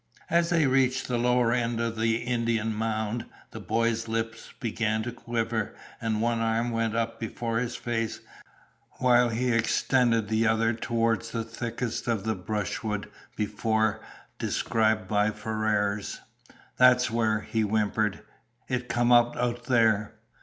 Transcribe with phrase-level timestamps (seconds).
[0.31, 5.11] As they reached the lower end of the Indian Mound, the boy's lips began to
[5.11, 8.19] quiver and one arm went up before his face,
[8.93, 14.01] while he extended the other toward the thickest of brushwood before
[14.39, 16.19] described by Ferrars.
[16.77, 18.21] "That's where," he whimpered.
[18.67, 20.15] "It comed up out there."